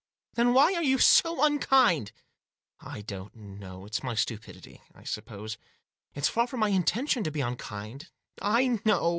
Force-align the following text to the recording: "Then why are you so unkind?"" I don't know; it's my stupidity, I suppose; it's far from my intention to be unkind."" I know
"Then 0.33 0.53
why 0.55 0.73
are 0.73 0.81
you 0.81 0.97
so 0.97 1.43
unkind?"" 1.45 2.11
I 2.79 3.01
don't 3.01 3.35
know; 3.35 3.85
it's 3.85 4.01
my 4.01 4.15
stupidity, 4.15 4.81
I 4.95 5.03
suppose; 5.03 5.59
it's 6.15 6.27
far 6.27 6.47
from 6.47 6.61
my 6.61 6.69
intention 6.69 7.23
to 7.23 7.29
be 7.29 7.41
unkind."" 7.41 8.09
I 8.57 8.79
know 8.83 9.09